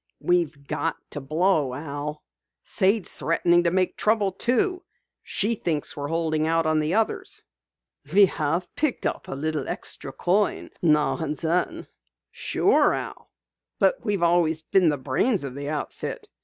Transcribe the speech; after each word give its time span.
"We've 0.19 0.65
got 0.65 0.97
to 1.11 1.21
blow, 1.21 1.75
Al. 1.75 2.23
Sade's 2.63 3.13
threatening 3.13 3.65
to 3.65 3.69
make 3.69 3.95
trouble, 3.95 4.31
too. 4.31 4.81
She 5.21 5.53
thinks 5.53 5.95
we're 5.95 6.07
holding 6.07 6.47
out 6.47 6.65
on 6.65 6.79
the 6.79 6.95
others." 6.95 7.43
"We 8.11 8.25
have 8.25 8.73
picked 8.75 9.05
up 9.05 9.27
a 9.27 9.35
little 9.35 9.67
extra 9.69 10.11
coin 10.11 10.71
now 10.81 11.17
and 11.17 11.35
then." 11.35 11.85
"Sure, 12.31 12.95
Al, 12.95 13.29
but 13.77 14.03
we've 14.03 14.23
always 14.23 14.63
been 14.63 14.89
the 14.89 14.97
brains 14.97 15.43
of 15.43 15.53
the 15.53 15.69
outfit. 15.69 16.27